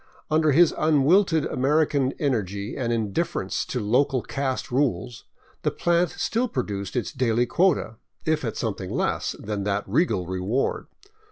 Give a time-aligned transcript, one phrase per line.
[0.31, 5.25] Under his unwilted American energy and indifference to local caste rules
[5.61, 10.87] the plant still produced its daily quota, if at something less than that regal reward.